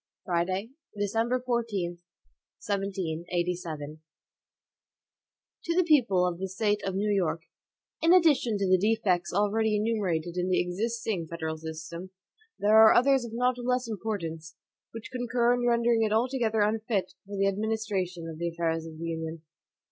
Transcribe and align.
Friday, 0.25 0.71
December 0.97 1.39
14, 1.39 1.99
1787. 2.65 3.77
HAMILTON 3.77 4.01
To 5.65 5.75
the 5.75 5.83
People 5.83 6.25
of 6.25 6.39
the 6.39 6.47
State 6.49 6.81
of 6.83 6.95
New 6.95 7.13
York: 7.15 7.43
IN 8.01 8.11
ADDITION 8.11 8.57
to 8.57 8.67
the 8.67 8.79
defects 8.79 9.31
already 9.31 9.75
enumerated 9.75 10.37
in 10.37 10.49
the 10.49 10.59
existing 10.59 11.27
federal 11.27 11.57
system, 11.59 12.09
there 12.57 12.77
are 12.77 12.95
others 12.95 13.23
of 13.25 13.33
not 13.35 13.59
less 13.59 13.87
importance, 13.87 14.55
which 14.91 15.11
concur 15.11 15.53
in 15.53 15.67
rendering 15.67 16.01
it 16.01 16.11
altogether 16.11 16.61
unfit 16.61 17.13
for 17.27 17.37
the 17.37 17.45
administration 17.47 18.27
of 18.27 18.39
the 18.39 18.49
affairs 18.49 18.87
of 18.87 18.97
the 18.97 19.05
Union. 19.05 19.43